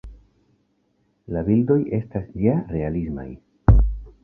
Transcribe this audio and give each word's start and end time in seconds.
La 1.35 1.43
bildoj 1.51 1.77
estas 1.99 2.33
ja 2.47 2.57
realismaj. 2.73 3.29